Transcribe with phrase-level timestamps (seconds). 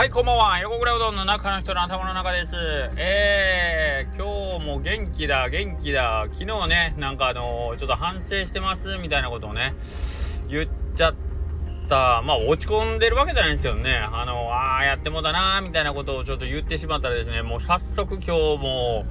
[0.00, 0.58] はいこんばんは。
[0.60, 2.54] 横倉うどんの中の人の頭の中です。
[2.96, 6.26] えー、今日も元気だ元気だ。
[6.32, 9.74] 昨日ねなんかあのー、ちょっと反省してますみたいなことをね
[10.48, 11.14] 言っちゃっ
[11.86, 12.22] た。
[12.22, 13.98] まあ落ち込んでるわけじゃないんですけどね。
[13.98, 19.04] あのー、ああやってもだなみたいなことをちょっと言ってしまったらですねもう早速今日も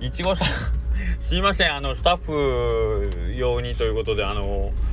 [0.00, 0.48] いちごさん
[1.20, 1.74] すいません。
[1.74, 4.91] あのスタッフ用にということであのー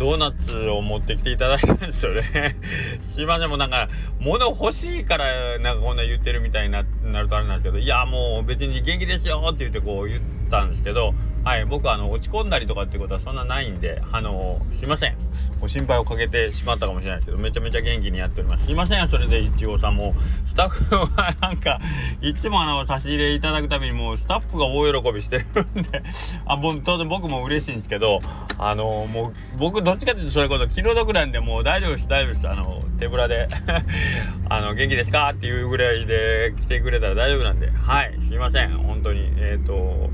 [0.00, 2.56] ドーナツを持ってきていただいたんですよね。
[3.02, 11.12] すいませんもうなんか物欲しいからなんかこんな言ってるみたいになるとあれなんですけどいやもう別に元気ですよって言ってこう言ったんですけど
[11.44, 15.16] はい僕はあの落ち込んだりとかってことはそんなないんであのすいません。
[15.60, 18.64] ご心配をかけてしまったかもしれないですけどめちゃめちゃ元気にやっております。
[18.64, 20.14] すいませんそれでいちごさんも。
[20.46, 21.80] スタッフはなんか
[22.20, 26.02] いつもあの差し入れいただくたびにもうスタッフが大喜びしてるんで
[26.44, 28.20] あもう当然僕も嬉しいんですけど
[28.58, 32.48] あのもう僕どっちかっていうとそういうこと気の毒なんでもう大丈夫です大丈夫です。
[32.48, 33.48] あの手ぶらで
[34.48, 35.30] あの元気ですか？
[35.30, 37.70] っていうぐらいで来てくれたら大丈夫なんで。
[37.70, 38.76] はいすいません。
[38.78, 40.10] 本当にえっ、ー、と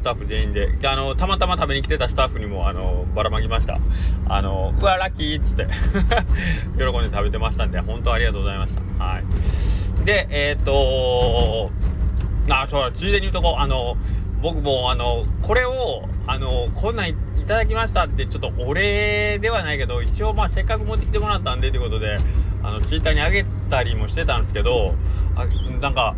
[0.00, 0.70] スタッフ全員で。
[0.88, 3.78] あのたまたま食べに来てたスタッフにもあのばらまきました。
[4.28, 5.40] あのうわラッキー！
[5.40, 5.66] っつって。
[6.78, 9.04] 喜んで食べてましたんで本当ありがとうございました。
[9.04, 10.04] はい。
[10.04, 11.70] でえっ、ー、と
[12.50, 13.56] あそうだついでに言うとこ。
[13.58, 13.96] あの
[14.40, 17.14] 僕もあのこれをあのこんなんい
[17.46, 22.16] ただきましたってちょっとお礼ではないけど一応まあせっかく持ってきてもらったんでということで
[22.62, 24.94] あのツイッターにあげたりもしてたんですけど
[25.36, 25.44] あ
[25.80, 26.14] なんか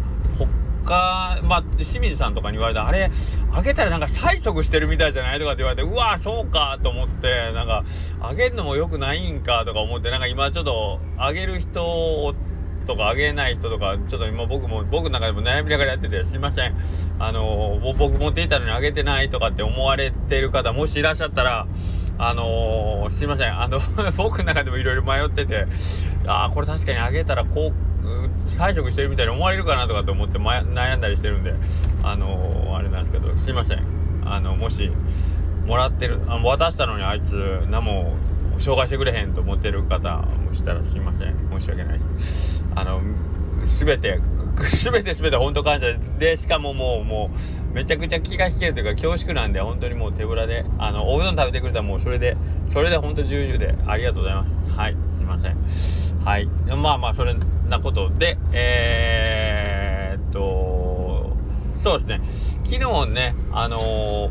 [0.85, 3.11] 他、まあ、清水さんとかに言われたあれ、
[3.53, 7.85] あげたらなんか催促してるみたいじゃないとかって言われて、うわ、そうかと思って、なんか、
[8.21, 12.35] あげるのも良くないんかとか思って、なんか今ちょっと、あげる人
[12.87, 16.77] とかあげない人とか、ちょっと今僕も、僕の中でも悩みながらやってて、すいません。
[17.19, 21.67] あの、僕持っていたのにあげてないとかって思われてる方、もしいらっしゃったら、
[22.19, 23.61] あのー、すいません。
[23.61, 23.81] あの
[24.17, 25.67] 僕の中でもいろいろ迷ってて、
[26.27, 27.92] ああ、これ確かにあげたらこう、
[28.47, 31.55] 催促してるみたいに思われるかなとかって思って、ま、悩んだりしてるんで
[32.03, 33.83] あのー、あれなんですけどすいません。
[34.25, 34.91] あのもし
[35.67, 38.17] もらってるあ渡したのにあいつ何も
[38.59, 41.35] 紹介してくれへんと思ってる方もしたらすいません。
[41.51, 42.65] 申し訳ないです。
[42.75, 43.01] あの
[43.79, 44.21] 全て
[44.83, 47.31] 全て全て本当感謝でしかももうも
[47.73, 52.37] うめちゃくちゃ気が引けるというか恐縮なんで本当にもう手ぶらであのおうどん食べてくれたらもうそれで
[52.69, 54.71] それで本当重々でありがとうございます。
[54.71, 54.97] はい。
[56.33, 56.47] はい。
[56.47, 57.37] まあまあそれ
[57.69, 61.37] なことで、えー、っと、
[61.83, 62.23] そうですね、
[62.65, 64.31] 昨日ね、あのー、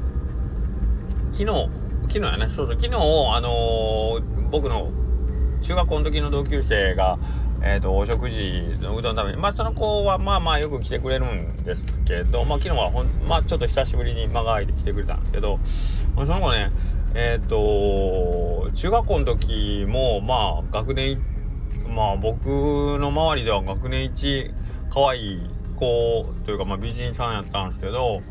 [1.31, 1.69] 昨日、
[2.07, 4.89] 昨日やね、そうそう、昨日、あのー、僕の
[5.61, 7.19] 中学校の時の同級生が、
[7.61, 15.59] えーと、お食事のうどん食べにまあその子はまあまあよく来てくれるんですけどまあ昨日はほんまあちょっと久しぶりに間が空いて来てくれたんですけど、
[16.15, 16.71] まあ、その子ね
[17.13, 21.21] えっ、と中学校の時もまあ学年
[21.91, 22.45] まあ僕
[22.99, 24.51] の周りでは学年一
[24.89, 28.21] 可愛い子というかまあ美人さんやったんですけど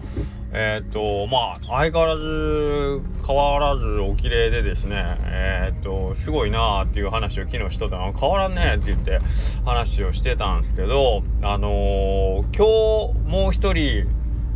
[0.53, 8.13] えっ、とまあ相変わらず変わらずお綺麗でですねえっ、とすごいなーっていう話を昨日してたの。
[8.13, 9.19] 変わらんねって言って
[9.65, 14.09] 話をしてたんですけどあのー、今日もう一人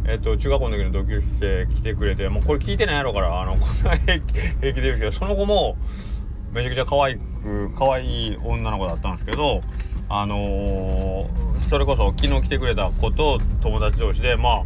[0.07, 5.79] えっと、中学校の時の同級生来てくれて、もうこれ聞いてないやろから、あの、こんな平気で言うんですけど、その後も、
[6.55, 9.61] めちゃくちゃ可愛く可愛い女の子だったんですけど
[10.09, 14.63] あのー、それこそ昨日来てくれた子と友達同士でまあ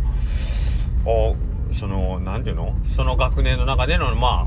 [1.08, 1.36] お
[1.72, 2.76] その何て言うの？
[2.96, 4.46] その学年の中でのま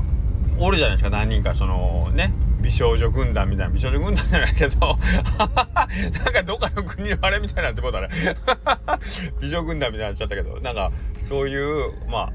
[0.58, 1.10] おるじゃないですか。
[1.10, 3.72] 何人かそのね美少女軍団みたいな。
[3.72, 8.08] 美少女軍団じゃないけど なんかどっかの国のあれみたいなってことだね。
[9.40, 10.92] 美女軍団みたいになっちゃったけどなんか
[11.28, 12.30] そういうま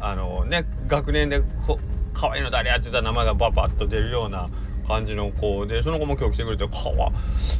[0.00, 1.78] ああのね学年でこ
[2.18, 4.48] 可愛いの誰やってた名前がババッと出るような
[4.88, 7.12] 感じの子でその子も今日来てくれてかわ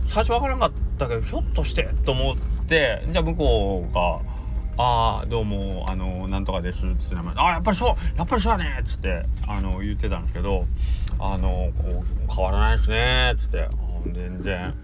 [0.05, 2.37] 最初分からなかったけどひょっとしてと思っ
[2.67, 4.21] てじゃあ向こうが
[4.83, 10.67] 「ああどうもあのなんとかです」っつって名前「ああやっぱりそうやっぱりそうやね」っつってあの言ってたんですけど
[11.21, 13.69] 「あのこう変わらないですね」っつって
[14.13, 14.75] 全然。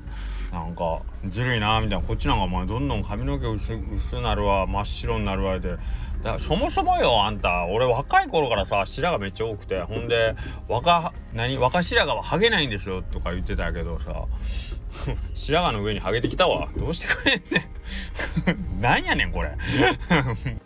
[0.55, 2.07] なんかずるいなみたいな。
[2.07, 5.81] こっちなんかまあどんどん髪の毛薄薄なるわ真っ白になるわでだか
[6.23, 7.67] らそもそもよあんた。
[7.67, 9.81] 俺若い頃からさ白髪めっちゃ多くて。
[9.83, 10.37] ほんで
[10.69, 14.27] 若何若白髪はハゲないんですよとか言ってたけどさ。
[15.35, 16.69] 白髪の上にハゲてきたわ。
[16.77, 18.79] どうしてくれんねん。
[18.81, 19.51] なんやねんこれ。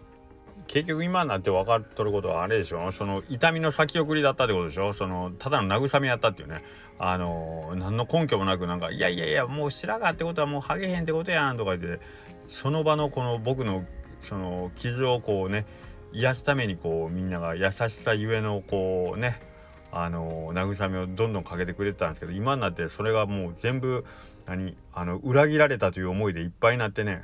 [0.69, 2.93] 結局今になって分かっとることはあれでしょ？
[2.93, 4.93] その痛みの先送りだったってことでしょ？
[4.93, 6.63] そのただの慰めやったっていうね。
[7.01, 12.05] あの何の根拠もなくなんか「いやいやいやもう白髪ってことはもうハゲへんってことやん」とか言って
[12.49, 13.85] その場のこの僕の
[14.23, 15.65] その傷をこうね
[16.13, 19.41] 癒すためにこうみんなが優しさゆえのこうね
[19.91, 24.05] あの慰めをどんどんかけてくれてたんですけど今になってそれがもう全部
[24.47, 27.23] 何あの裏切られたという思いでいっぱいになってね。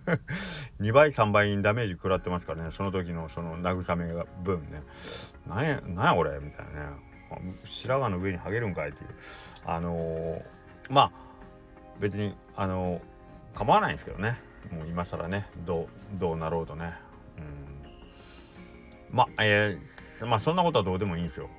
[0.80, 2.70] 2倍3倍にダメージ食らってますからね。
[2.70, 4.82] その時のその慰めが分ね。
[5.46, 6.96] なんやなんや俺みたいなね。
[7.64, 9.10] 白髪の上にハゲるんかいっていう。
[9.66, 10.42] あのー、
[10.88, 11.12] まあ
[12.00, 14.38] 別にあのー、構わないんですけどね。
[14.72, 16.94] もう今更ねどうどうなろうとね。
[19.10, 19.16] うん。
[19.16, 21.50] まあえー、まあそんなことはどうでもいいんですよ。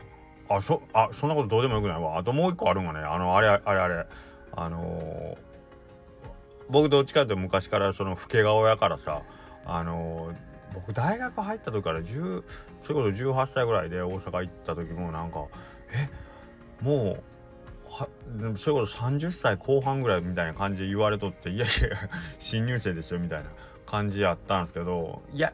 [0.50, 2.18] あそあそんなことどうでもよくないわ。
[2.18, 4.06] あともう一個あるんがねあのあれあれあれ
[4.52, 5.38] あのー、
[6.70, 9.22] 僕どっちかっていうと昔からその老け顔やからさ
[9.66, 10.36] あのー、
[10.74, 12.44] 僕大学入った時から10
[12.82, 15.46] それこそ18歳ぐらいで大阪行った時もなんか
[15.94, 16.10] え
[16.84, 17.24] もう
[17.90, 18.08] は
[18.56, 21.98] それこそ30歳後半ぐらいみたいな感じで言われとっていやいや
[22.40, 23.50] 新入生ですよみたいな
[23.86, 25.52] 感じやったんですけどいや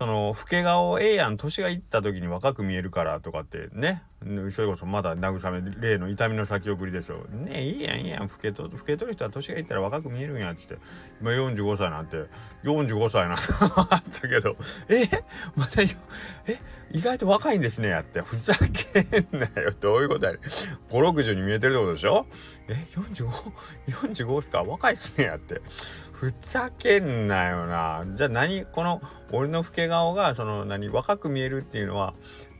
[0.00, 1.36] その老け顔ええやん。
[1.36, 4.02] 年がいった時に若く見えるからとかってね。
[4.50, 7.36] それこそまだ慰め例の痛みの先送りでしょう。
[7.36, 8.22] ねえいいやんいいやん。
[8.22, 10.78] 老けと老けとる人は年がいったら若く見えるんやっつって。
[11.20, 12.16] 今45歳なんて。
[12.64, 13.42] 45歳なんて。
[13.60, 14.56] あったけど。
[14.88, 15.04] え？
[15.54, 15.86] またえ？
[16.92, 18.20] 意外と若いんですねやって。
[18.20, 19.72] ふざけんなよ。
[19.80, 20.38] どういうことやね
[20.90, 22.26] 560に見えてるってことでしょ？
[22.68, 22.74] え
[23.88, 24.62] 45?45 っすか？
[24.62, 25.60] 若いっすねやって。
[26.12, 28.04] ふざけんなよな。
[28.14, 29.00] じゃあ何この
[29.32, 32.14] 俺の老け顔がその何若く見えるっていうのは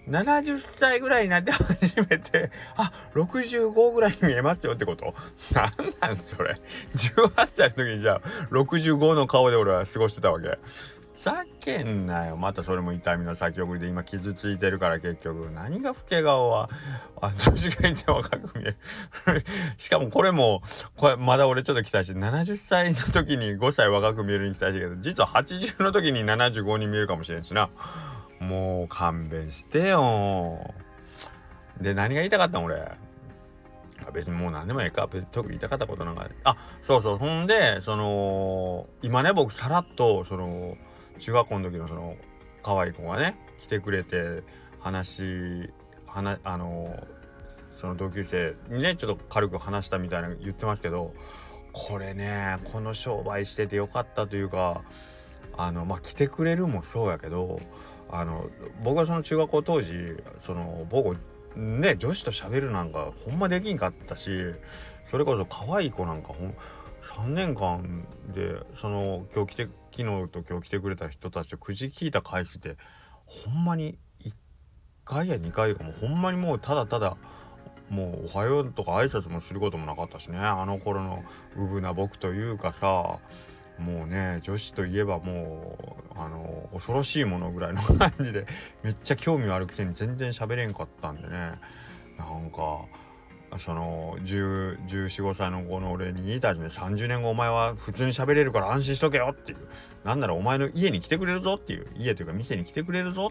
[0.09, 5.15] 70歳ぐらいになって 初めてあ65ぐらいに見えますよってこと？
[5.55, 6.59] なんなんそれ
[6.95, 10.59] ？18歳の時にじゃあ65の顔で俺は過ごしてたわけ。
[11.23, 12.37] ざけんなよ。
[12.39, 15.51] またそれも痛みの先送りで今傷ついてるから結局。
[15.51, 16.71] 何が老け顔は？
[17.21, 18.77] あ年がいて若く見える。
[19.77, 20.63] しかもこれも
[20.97, 27.69] これまだ俺ちょっと期待して70歳の時に5歳若く見えるに期待してるけど実は80の時に75に見えるかもしれんしな。
[28.39, 30.73] もう勘弁してよ。
[31.79, 32.65] で何が言いたかったん？
[32.65, 32.93] 俺。
[34.15, 35.07] 別にもう何でもええか。
[35.07, 36.27] 別に特に言いたかったことなんか。
[36.45, 37.19] あそうそう。
[37.19, 40.79] ほんでその今ね僕さらっとその
[41.21, 42.17] 中学校の時のその
[42.63, 44.43] 可愛い子がね来てくれて
[44.81, 45.71] 話
[46.07, 47.07] 話あの
[47.81, 51.15] その同級生にねちょっと軽く話したみたいな言ってますけど
[51.73, 54.83] これねこの商売しててよかったというか
[55.57, 57.61] あのまあ来てくれるもそうやけど
[58.11, 58.51] あの
[58.83, 59.93] 僕はその中学校当時
[60.45, 61.17] その僕
[61.57, 64.31] ね女子と喋るなんかほんまできんかったし
[65.07, 66.55] それこそ可愛い子なんかほん
[67.03, 72.77] 3年間でその今日来て昨日と今日来てくれた人たちとくじ聞いた回数って
[73.27, 74.33] ほんまに1
[75.05, 75.93] 回や2回かも。
[75.93, 77.17] ほんまにもうただただ
[77.89, 80.39] もう「おはよう」とか挨拶もすることもなかったしね。
[80.39, 81.25] あの頃の
[81.57, 83.19] うぶな僕というかさ
[83.79, 88.47] もうね女子といえばもうあの恐ろしいものぐらいの感じで
[88.83, 91.59] めっちゃ興味あるくせに全然喋れんかったんでね。
[92.19, 92.85] なんか
[93.59, 99.59] その1415歳の子の俺に言いたいですね30年後お前は普通に喋れるから安心しとけよっていう。
[100.05, 101.87] なんならお前の家に来てくれるぞっていう。
[101.97, 103.31] 家というか店に来てくれるぞ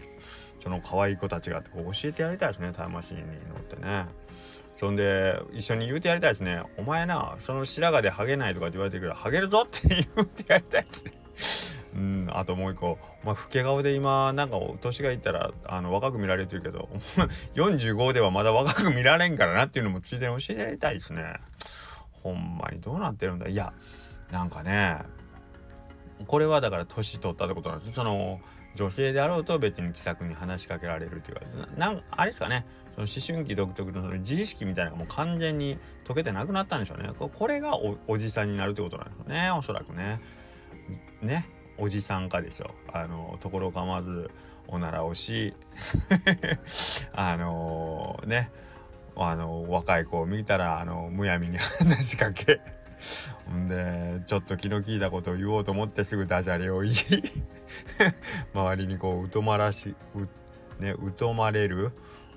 [0.62, 3.28] その可愛い子たちがこう教えてやりたいですねタイムマシンに乗
[3.58, 4.06] ってね。
[4.76, 11.12] そんで一緒に言うてやりたいですねお前なその白髪でハゲないとかって言われてるけどハゲるぞって言うてやりたいですね。
[11.94, 12.98] うんあともう一個。
[13.24, 16.88] まあ、老け顔で今なんか年がいったらあの若く見られてるけど
[17.54, 21.34] 45ではまだ若く見られんからなっていうのもついでに教えたいですね。
[22.22, 23.48] ほんまにどうなってるんだ。
[23.48, 23.72] いや
[24.30, 24.98] なんかね
[26.26, 28.40] これはだから年取ったってことなんですその
[28.76, 31.42] 女性であろうと別に気さくに話しかけられるっていうか
[31.76, 32.66] なんあれですかね。
[32.94, 40.20] その思春期独特のその自意識みたいなのがもう完全に解けてなくなったんでしょうねこれがおじさんになるってことなんですよねおそらくね。
[41.22, 41.48] ね。
[41.80, 42.70] おじさんかでしょ。
[42.92, 44.30] あのところ構わず
[44.68, 45.54] おならをし
[47.12, 48.50] あのね。
[49.16, 52.60] あの若い子を見たらあのむやみに話しかけ。
[53.50, 56.94] んでちょっと気の利いたことを言おうと思ってすぐダジャレを言い
[58.52, 60.28] 周りにこう疎まらしう
[60.82, 61.92] ね疎まれる、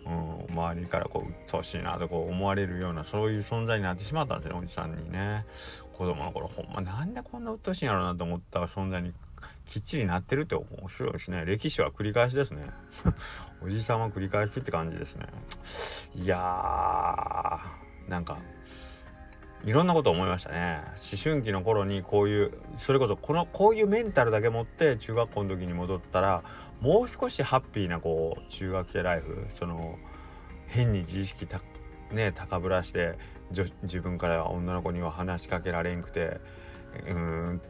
[0.06, 5.46] うん、周りからこううっとうしいなとこう思われるようなそういう存在になってしまったんですよおじさんにね。
[5.94, 9.14] 子供の頃ほんまなんでこんなうっとうしいんやろうなと思った存在に
[9.66, 11.46] きっちりなってるって面白いですね。
[11.46, 12.70] 歴史は繰り返しですね。
[13.64, 15.28] おじさんは繰り返しって感じですね。
[16.16, 18.38] いやーなんか
[19.66, 20.82] いろんなこと思いましたね。
[20.90, 26.44] 思春期の頃にこういうそれこそこのこういうメンタルだけ持って中学校の時に戻ったら
[26.82, 29.98] もう少しハッピーなこう中学生ライフその
[30.68, 31.62] 変に自意識た
[32.12, 33.18] ね高ぶらして
[33.84, 36.42] 自分から女の子には話しかけられんくて
[37.08, 37.62] うん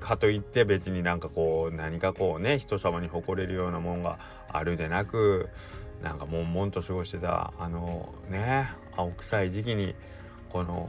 [0.00, 5.48] かといって別になんかこう何かこうね人様に誇れるようなもんがあるでなく
[6.02, 9.94] なんか悶々と過ごしてたあのね青臭い時期に
[10.48, 10.88] この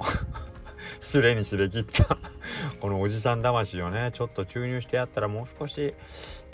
[1.00, 2.18] すれにすれ切った
[2.80, 5.94] このおじさん魂をねちょっと注入してやったらもう少し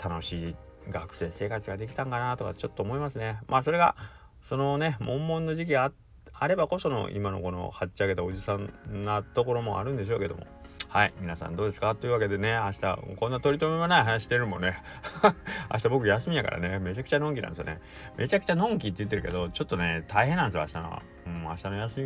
[0.02, 0.56] 楽しい
[0.90, 3.40] 学生生活ができたんかなとかちょっと思いますね。
[3.46, 3.94] まあそれが
[4.42, 5.92] そのね悶々の時期が
[6.32, 10.46] あればこその今のこのはっちゃけたおじさんなところもあるんでしょうけども。
[10.88, 11.94] はい皆さんどうですか？
[11.94, 14.82] というわけでね明日こんな取り留めもない話してるもんね。
[15.70, 17.80] 明日僕休みやからねめちゃくちゃのんきなんですよね。
[18.16, 21.02] めちゃくちゃのんきって言ってるけどちょっとね大変なんですよ明日の。
[21.26, 22.00] うん明日の休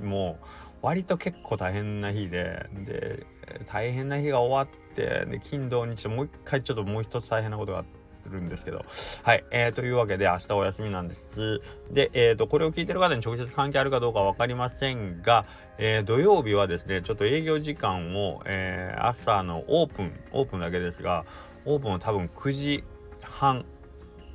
[0.00, 0.38] みも
[0.82, 3.24] 割と結構大変な日でで
[3.66, 7.97] 大変な日が終わってで金土日ともう一回ちょっともう一つ大変なことがあって
[8.28, 8.84] るんですけど。
[9.22, 9.44] はい。
[9.50, 11.60] えー、というわけで、明日お休みなんです。
[11.90, 15.46] で、えー、と、これを聞いてる方に直接関係あるかどうか分かりませんが、
[15.78, 21.24] えー、土曜日はですね、ちょっと営業時間を、えー、朝のオープン、オープンだけですが、
[21.64, 22.84] オープンは多分9時
[23.22, 23.64] 半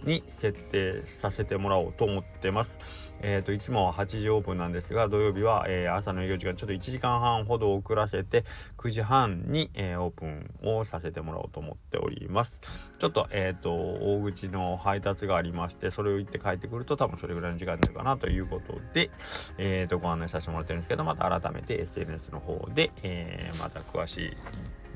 [0.04, 2.78] に設定させてもらおうと思ってます。
[3.22, 8.44] えっ、ー、と、いつもは8時オープンなんですが、土曜日は、えー、朝の営業時間ちょっと1時間半ほど遅らせて、
[8.78, 12.60] 9時半に、えー、オープンをさせてもらおうと思っております。
[13.00, 19.10] ちょっと、えっ、と、大口の配達がありまして、それを行って帰ってくると多分それぐらいの時間になるかなということで、
[19.58, 24.38] えっ、と、ご案内させてもらってるんですけど、また改めて SNS の方で、えまた詳しい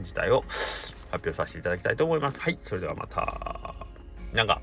[0.03, 0.41] 事態を
[1.11, 2.39] 発表させていただきたいと思います。
[2.41, 3.87] はい、それではまた。
[4.33, 4.61] なんか、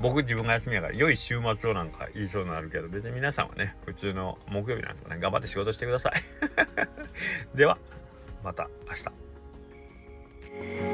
[0.00, 5.20] 僕自分が休みやから良い週末をなんか言いそうになるけど別に皆さんはね普通の木曜日なんですかね。
[5.20, 6.12] 頑張って仕事してください。
[7.56, 7.78] では
[8.42, 10.89] また明日。